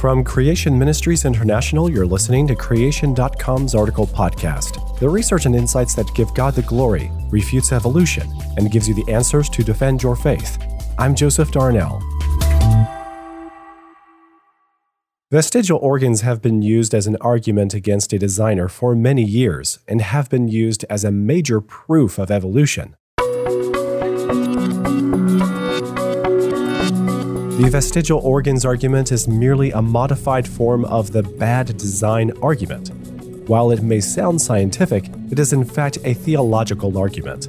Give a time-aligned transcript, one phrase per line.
[0.00, 4.98] From Creation Ministries International, you're listening to Creation.com's article podcast.
[4.98, 8.26] The research and insights that give God the glory, refutes evolution,
[8.56, 10.56] and gives you the answers to defend your faith.
[10.98, 12.02] I'm Joseph Darnell.
[15.30, 20.00] Vestigial organs have been used as an argument against a designer for many years and
[20.00, 22.96] have been used as a major proof of evolution.
[27.60, 32.88] The vestigial organs argument is merely a modified form of the bad design argument.
[33.50, 37.48] While it may sound scientific, it is in fact a theological argument.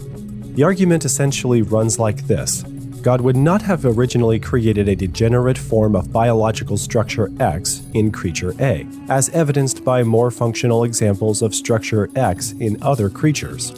[0.58, 2.64] The argument essentially runs like this
[3.02, 8.54] God would not have originally created a degenerate form of biological structure X in creature
[8.60, 13.72] A, as evidenced by more functional examples of structure X in other creatures.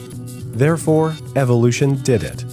[0.56, 2.44] Therefore, evolution did it.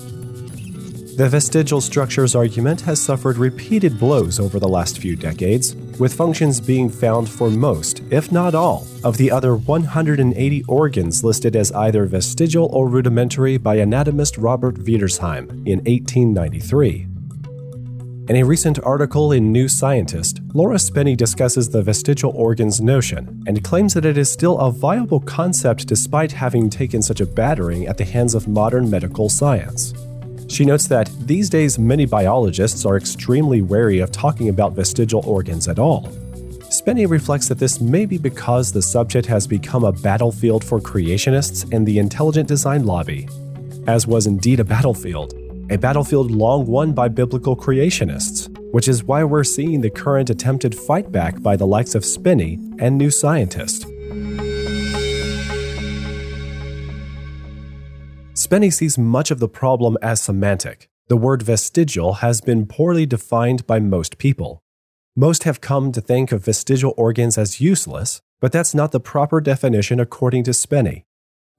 [1.21, 6.63] The vestigial structures argument has suffered repeated blows over the last few decades, with functions
[6.63, 12.07] being found for most, if not all, of the other 180 organs listed as either
[12.07, 17.07] vestigial or rudimentary by anatomist Robert Wiedersheim in 1893.
[18.31, 23.63] In a recent article in New Scientist, Laura Spinney discusses the vestigial organs notion and
[23.63, 27.99] claims that it is still a viable concept despite having taken such a battering at
[27.99, 29.93] the hands of modern medical science.
[30.51, 35.69] She notes that these days many biologists are extremely wary of talking about vestigial organs
[35.69, 36.11] at all.
[36.71, 41.73] Spinney reflects that this may be because the subject has become a battlefield for creationists
[41.73, 43.29] and the intelligent design lobby,
[43.87, 45.35] as was indeed a battlefield,
[45.71, 50.75] a battlefield long won by biblical creationists, which is why we're seeing the current attempted
[50.75, 53.87] fight back by the likes of Spinney and New Scientist.
[58.51, 60.89] Spinney sees much of the problem as semantic.
[61.07, 64.61] The word vestigial has been poorly defined by most people.
[65.15, 69.41] Most have come to think of vestigial organs as useless, but that's not the proper
[69.41, 71.05] definition according to Spinney.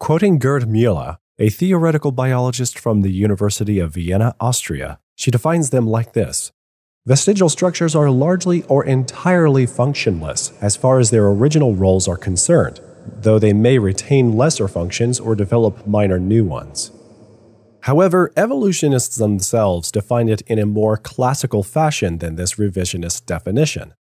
[0.02, 5.88] Quoting Gerd Müller, a theoretical biologist from the University of Vienna, Austria, she defines them
[5.88, 6.52] like this
[7.06, 12.82] Vestigial structures are largely or entirely functionless as far as their original roles are concerned
[13.06, 16.92] though they may retain lesser functions or develop minor new ones.
[17.82, 23.94] However, evolutionists themselves define it in a more classical fashion than this revisionist definition.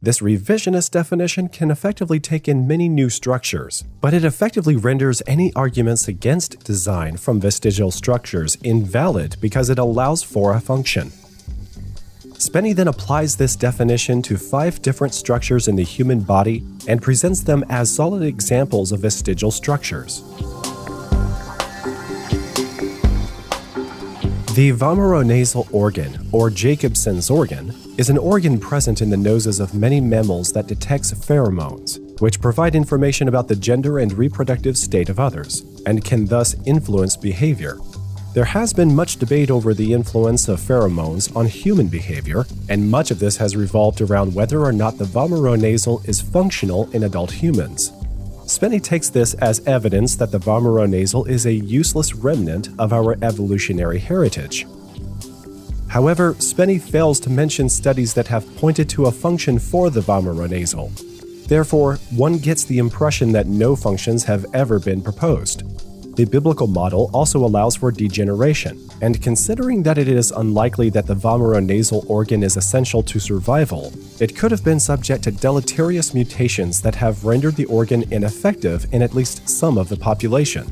[0.00, 5.52] This revisionist definition can effectively take in many new structures, but it effectively renders any
[5.54, 11.12] arguments against design from vestigial structures invalid because it allows for a function.
[12.38, 17.40] Spinney then applies this definition to five different structures in the human body and presents
[17.40, 20.22] them as solid examples of vestigial structures.
[24.54, 30.00] The vomeronasal organ, or Jacobson's organ, is an organ present in the noses of many
[30.00, 35.62] mammals that detects pheromones, which provide information about the gender and reproductive state of others,
[35.84, 37.76] and can thus influence behavior.
[38.36, 43.10] There has been much debate over the influence of pheromones on human behavior, and much
[43.10, 47.92] of this has revolved around whether or not the vomeronasal is functional in adult humans.
[48.44, 54.00] Spinney takes this as evidence that the vomeronasal is a useless remnant of our evolutionary
[54.00, 54.66] heritage.
[55.88, 61.46] However, Spinney fails to mention studies that have pointed to a function for the vomeronasal.
[61.48, 65.62] Therefore, one gets the impression that no functions have ever been proposed.
[66.16, 71.14] The biblical model also allows for degeneration, and considering that it is unlikely that the
[71.14, 76.94] vomeronasal organ is essential to survival, it could have been subject to deleterious mutations that
[76.94, 80.64] have rendered the organ ineffective in at least some of the population.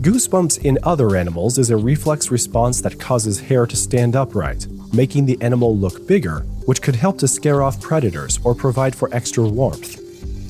[0.00, 5.26] Goosebumps in other animals is a reflex response that causes hair to stand upright, making
[5.26, 9.44] the animal look bigger, which could help to scare off predators or provide for extra
[9.44, 10.07] warmth.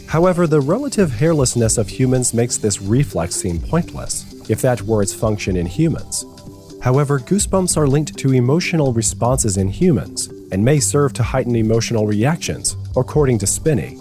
[0.09, 5.13] However, the relative hairlessness of humans makes this reflex seem pointless, if that were its
[5.13, 6.25] function in humans.
[6.81, 12.07] However, goosebumps are linked to emotional responses in humans and may serve to heighten emotional
[12.07, 13.99] reactions, according to Spinney.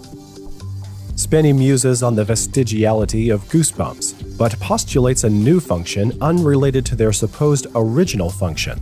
[1.17, 7.11] Spinney muses on the vestigiality of goosebumps, but postulates a new function unrelated to their
[7.11, 8.79] supposed original function.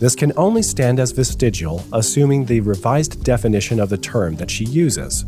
[0.00, 4.66] This can only stand as vestigial, assuming the revised definition of the term that she
[4.66, 5.24] uses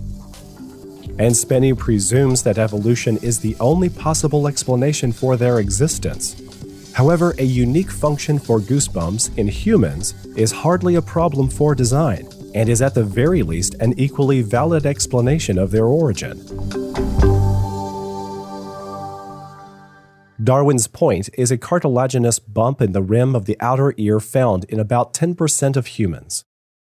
[1.19, 6.37] and Spinney presumes that evolution is the only possible explanation for their existence.
[6.93, 12.69] However, a unique function for goosebumps in humans is hardly a problem for design, and
[12.69, 16.39] is at the very least an equally valid explanation of their origin.
[20.43, 24.81] Darwin's point is a cartilaginous bump in the rim of the outer ear found in
[24.81, 26.45] about 10% of humans.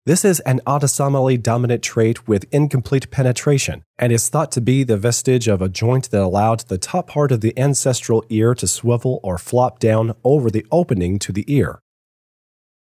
[0.06, 4.97] This is an autosomally dominant trait with incomplete penetration and is thought to be the
[4.97, 9.19] vestige of a joint that allowed the top part of the ancestral ear to swivel
[9.25, 11.81] or flop down over the opening to the ear.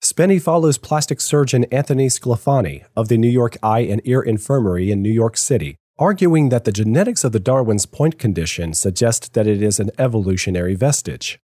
[0.03, 5.01] Spinney follows plastic surgeon Anthony Sclafani of the New York Eye and Ear Infirmary in
[5.01, 9.63] New York City, arguing that the genetics of the Darwin's point condition suggest that it
[9.63, 11.39] is an evolutionary vestige.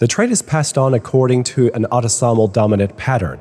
[0.00, 3.40] The trait is passed on according to an autosomal dominant pattern,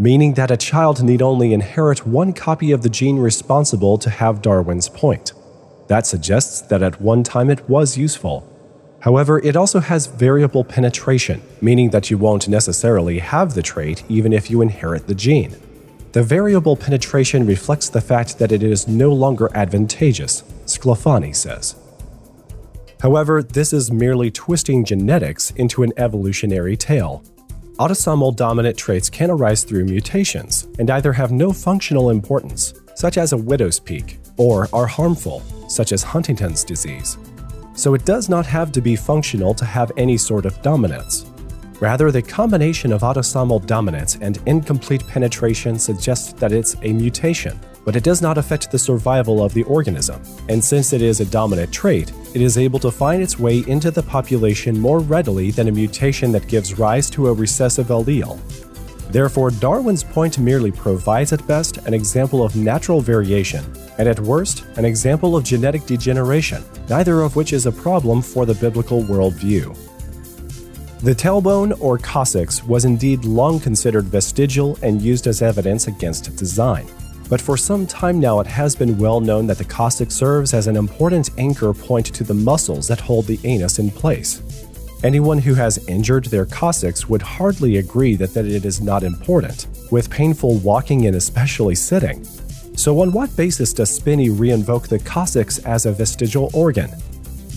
[0.00, 4.40] meaning that a child need only inherit one copy of the gene responsible to have
[4.40, 5.34] Darwin's point.
[5.88, 8.46] That suggests that at one time it was useful.
[9.00, 14.32] However, it also has variable penetration, meaning that you won't necessarily have the trait even
[14.32, 15.54] if you inherit the gene.
[16.12, 21.76] The variable penetration reflects the fact that it is no longer advantageous, Sclafani says.
[23.02, 27.22] However, this is merely twisting genetics into an evolutionary tale.
[27.80, 33.32] Autosomal dominant traits can arise through mutations and either have no functional importance, such as
[33.32, 37.16] a widow's peak, or are harmful, such as Huntington's disease.
[37.74, 41.24] So it does not have to be functional to have any sort of dominance.
[41.80, 47.96] Rather, the combination of autosomal dominance and incomplete penetration suggests that it's a mutation, but
[47.96, 50.20] it does not affect the survival of the organism.
[50.48, 53.90] And since it is a dominant trait, it is able to find its way into
[53.90, 58.38] the population more readily than a mutation that gives rise to a recessive allele.
[59.10, 63.64] Therefore, Darwin's point merely provides at best an example of natural variation,
[63.98, 68.46] and at worst, an example of genetic degeneration, neither of which is a problem for
[68.46, 69.76] the biblical worldview.
[71.02, 76.86] The tailbone or coccyx was indeed long considered vestigial and used as evidence against design.
[77.30, 80.66] But for some time now, it has been well known that the coccyx serves as
[80.66, 84.42] an important anchor point to the muscles that hold the anus in place.
[85.04, 89.68] Anyone who has injured their coccyx would hardly agree that, that it is not important,
[89.92, 92.24] with painful walking and especially sitting.
[92.76, 96.90] So, on what basis does Spinney reinvoke the coccyx as a vestigial organ?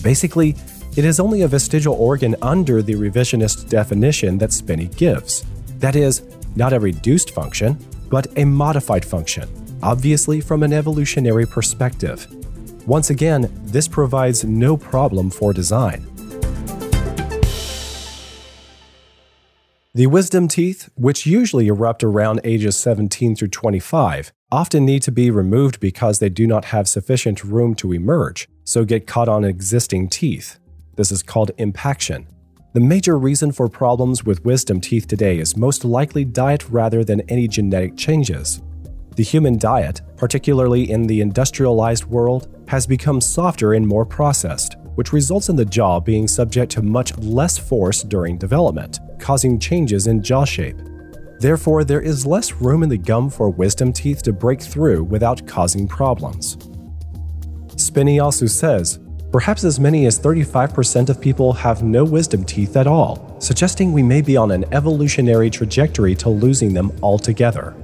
[0.03, 0.55] Basically,
[0.95, 5.43] it is only a vestigial organ under the revisionist definition that Spinney gives.
[5.79, 6.21] That is,
[6.55, 7.77] not a reduced function,
[8.09, 9.49] but a modified function,
[9.83, 12.25] obviously from an evolutionary perspective.
[12.87, 16.07] Once again, this provides no problem for design.
[19.95, 25.29] The wisdom teeth, which usually erupt around ages 17 through 25, often need to be
[25.29, 30.09] removed because they do not have sufficient room to emerge, so get caught on existing
[30.09, 30.57] teeth.
[30.95, 32.27] This is called impaction.
[32.73, 37.21] The major reason for problems with wisdom teeth today is most likely diet rather than
[37.29, 38.63] any genetic changes.
[39.15, 45.13] The human diet, particularly in the industrialized world, has become softer and more processed, which
[45.13, 50.23] results in the jaw being subject to much less force during development, causing changes in
[50.23, 50.77] jaw shape.
[51.39, 55.45] Therefore, there is less room in the gum for wisdom teeth to break through without
[55.45, 56.57] causing problems.
[57.75, 58.99] Spinney also says
[59.31, 64.03] Perhaps as many as 35% of people have no wisdom teeth at all, suggesting we
[64.03, 67.75] may be on an evolutionary trajectory to losing them altogether.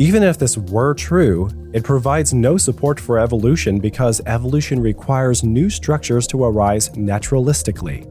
[0.00, 5.68] Even if this were true, it provides no support for evolution because evolution requires new
[5.68, 8.06] structures to arise naturalistically.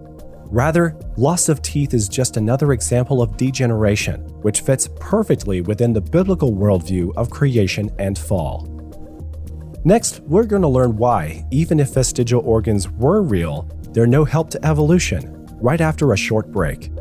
[0.52, 6.00] Rather, loss of teeth is just another example of degeneration, which fits perfectly within the
[6.00, 8.68] biblical worldview of creation and fall.
[9.84, 14.52] Next, we're going to learn why, even if vestigial organs were real, they're no help
[14.52, 16.92] to evolution, right after a short break.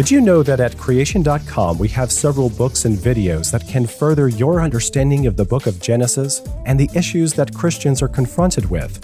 [0.00, 4.28] Did you know that at creation.com we have several books and videos that can further
[4.28, 8.98] your understanding of the book of Genesis and the issues that Christians are confronted with?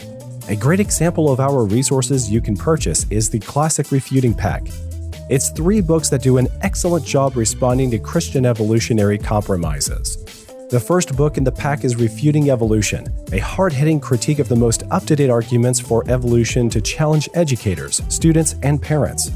[0.48, 4.68] A great example of our resources you can purchase is the Classic Refuting Pack.
[5.28, 10.16] It's three books that do an excellent job responding to Christian evolutionary compromises.
[10.70, 14.56] The first book in the pack is Refuting Evolution, a hard hitting critique of the
[14.56, 19.30] most up to date arguments for evolution to challenge educators, students, and parents.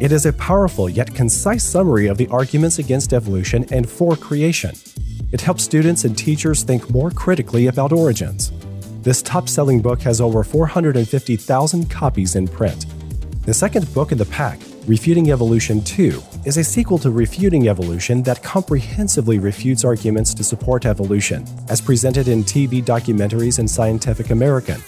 [0.00, 4.76] It is a powerful yet concise summary of the arguments against evolution and for creation.
[5.32, 8.52] It helps students and teachers think more critically about origins.
[9.02, 12.86] This top selling book has over 450,000 copies in print.
[13.44, 18.22] The second book in the pack, Refuting Evolution 2 is a sequel to Refuting Evolution
[18.22, 24.80] that comprehensively refutes arguments to support evolution, as presented in TV documentaries and Scientific American.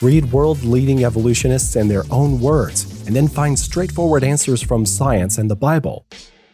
[0.00, 5.38] Read world leading evolutionists in their own words, and then find straightforward answers from science
[5.38, 6.06] and the Bible.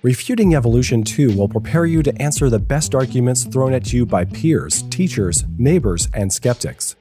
[0.03, 4.25] Refuting Evolution 2 will prepare you to answer the best arguments thrown at you by
[4.25, 6.97] peers, teachers, neighbors, and skeptics.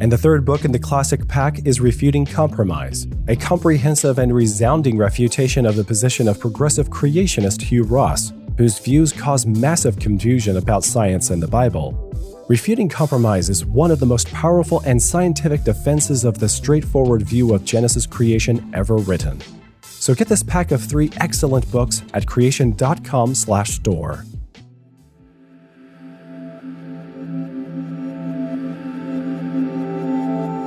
[0.00, 4.98] And the third book in the classic pack is Refuting Compromise, a comprehensive and resounding
[4.98, 10.82] refutation of the position of progressive creationist Hugh Ross, whose views cause massive confusion about
[10.82, 12.11] science and the Bible.
[12.48, 17.54] Refuting compromise is one of the most powerful and scientific defenses of the straightforward view
[17.54, 19.40] of Genesis creation ever written.
[19.82, 24.24] So get this pack of three excellent books at creation.com/store.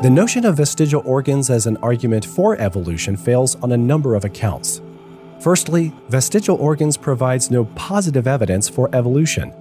[0.01, 4.24] The notion of vestigial organs as an argument for evolution fails on a number of
[4.24, 4.79] accounts.
[5.41, 9.51] Firstly, vestigial organs provides no positive evidence for evolution.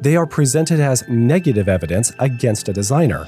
[0.00, 3.26] They are presented as negative evidence against a designer.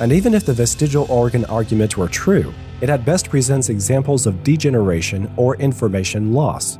[0.00, 4.42] And even if the vestigial organ argument were true, it at best presents examples of
[4.42, 6.78] degeneration or information loss.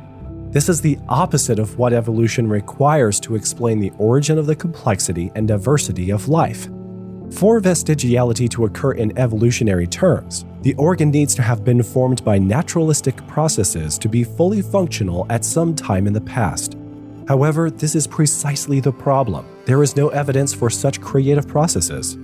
[0.49, 5.31] This is the opposite of what evolution requires to explain the origin of the complexity
[5.35, 6.67] and diversity of life.
[7.31, 12.37] For vestigiality to occur in evolutionary terms, the organ needs to have been formed by
[12.37, 16.75] naturalistic processes to be fully functional at some time in the past.
[17.27, 19.45] However, this is precisely the problem.
[19.65, 22.17] There is no evidence for such creative processes.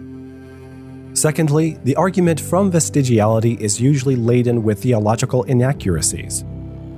[1.14, 6.44] Secondly, the argument from vestigiality is usually laden with theological inaccuracies.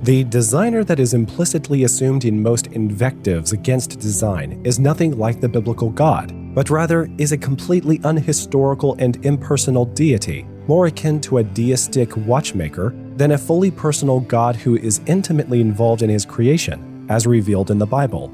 [0.02, 5.48] The designer that is implicitly assumed in most invectives against design is nothing like the
[5.48, 11.44] biblical God, but rather is a completely unhistorical and impersonal deity, more akin to a
[11.44, 17.26] deistic watchmaker than a fully personal God who is intimately involved in his creation, as
[17.26, 18.32] revealed in the Bible.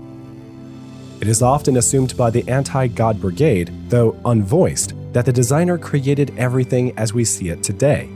[1.21, 6.33] It is often assumed by the anti God brigade, though unvoiced, that the designer created
[6.38, 8.09] everything as we see it today.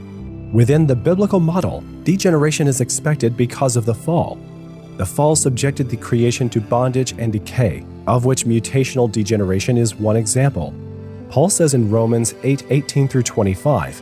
[0.53, 4.37] Within the biblical model, degeneration is expected because of the fall.
[4.97, 10.15] The fall subjected the creation to bondage and decay, of which mutational degeneration is one
[10.15, 10.73] example.
[11.29, 14.01] Paul says in Romans 8 18 through 25,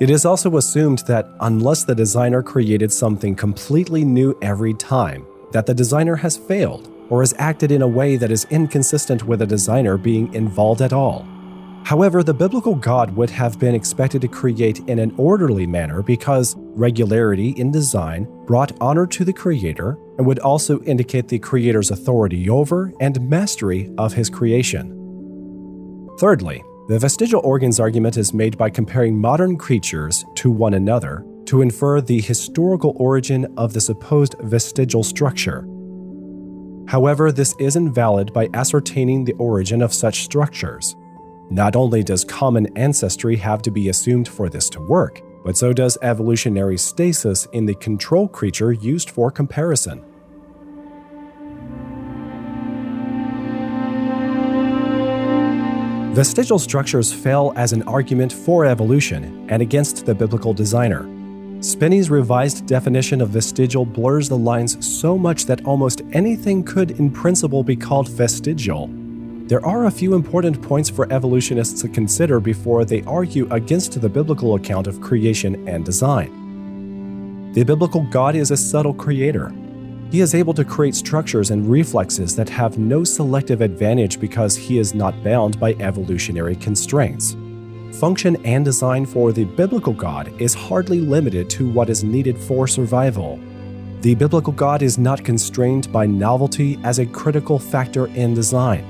[0.00, 5.66] It is also assumed that unless the designer created something completely new every time, that
[5.66, 9.46] the designer has failed or has acted in a way that is inconsistent with a
[9.46, 11.26] designer being involved at all.
[11.84, 16.54] However, the biblical God would have been expected to create in an orderly manner because
[16.58, 22.48] regularity in design brought honor to the Creator and would also indicate the Creator's authority
[22.48, 24.94] over and mastery of his creation.
[26.20, 31.60] Thirdly, the vestigial organs argument is made by comparing modern creatures to one another to
[31.60, 35.68] infer the historical origin of the supposed vestigial structure.
[36.88, 40.96] However, this is invalid by ascertaining the origin of such structures.
[41.50, 45.74] Not only does common ancestry have to be assumed for this to work, but so
[45.74, 50.02] does evolutionary stasis in the control creature used for comparison.
[56.18, 61.08] Vestigial structures fail as an argument for evolution and against the biblical designer.
[61.62, 67.08] Spinney's revised definition of vestigial blurs the lines so much that almost anything could, in
[67.08, 68.90] principle, be called vestigial,
[69.46, 74.08] there are a few important points for evolutionists to consider before they argue against the
[74.08, 77.52] biblical account of creation and design.
[77.52, 79.52] The biblical God is a subtle creator.
[80.10, 84.78] He is able to create structures and reflexes that have no selective advantage because he
[84.78, 87.36] is not bound by evolutionary constraints.
[87.92, 92.66] Function and design for the biblical God is hardly limited to what is needed for
[92.66, 93.38] survival.
[94.00, 98.84] The biblical God is not constrained by novelty as a critical factor in design.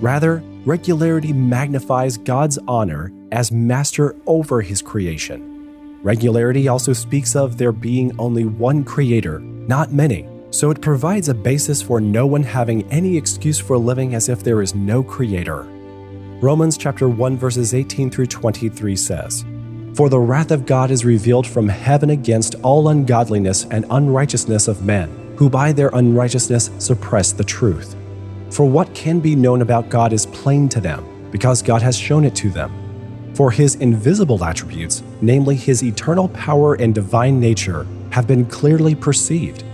[0.00, 5.98] Rather, regularity magnifies God's honor as master over his creation.
[6.02, 11.34] Regularity also speaks of there being only one creator, not many, so it provides a
[11.34, 15.62] basis for no one having any excuse for living as if there is no creator.
[16.42, 19.44] Romans chapter 1 verses 18 through 23 says,
[19.94, 24.84] For the wrath of God is revealed from heaven against all ungodliness and unrighteousness of
[24.84, 27.96] men who by their unrighteousness suppress the truth.
[28.50, 32.24] For what can be known about God is plain to them, because God has shown
[32.24, 32.70] it to them.
[33.34, 39.64] For his invisible attributes, namely his eternal power and divine nature, have been clearly perceived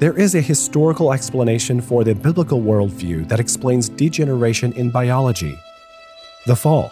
[0.00, 5.58] There is a historical explanation for the biblical worldview that explains degeneration in biology
[6.46, 6.90] the fall.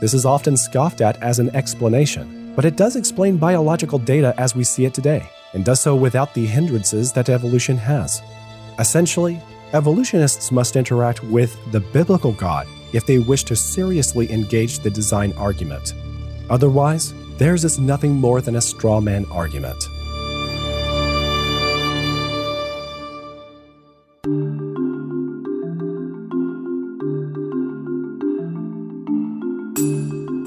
[0.00, 4.56] This is often scoffed at as an explanation, but it does explain biological data as
[4.56, 8.22] we see it today, and does so without the hindrances that evolution has.
[8.78, 9.38] Essentially,
[9.74, 15.32] Evolutionists must interact with the biblical God if they wish to seriously engage the design
[15.38, 15.94] argument.
[16.50, 19.82] Otherwise, theirs is nothing more than a straw man argument.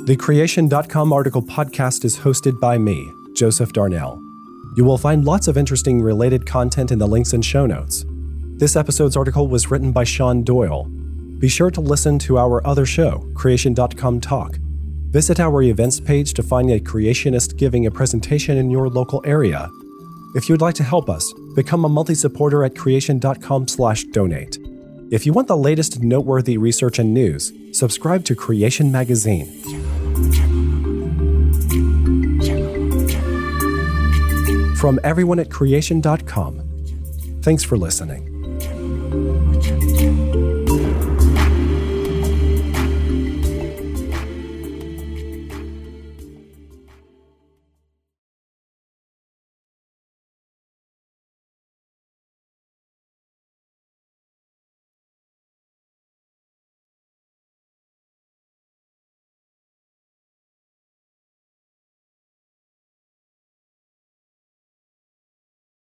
[0.05, 4.21] The Creation.com article podcast is hosted by me, Joseph Darnell.
[4.77, 8.05] You will find lots of interesting related content in the links and show notes.
[8.59, 10.83] This episode's article was written by Shaun Doyle.
[11.39, 14.57] Be sure to listen to our other show, Creation.com Talk.
[15.09, 19.67] Visit our events page to find a creationist giving a presentation in your local area.
[20.35, 24.64] If you would like to help us, become a monthly supporter at creation.com/donate.
[25.11, 29.45] If you want the latest noteworthy research and news, subscribe to Creation Magazine.
[34.75, 36.59] From everyone at creation.com,
[37.43, 38.34] thanks for listening.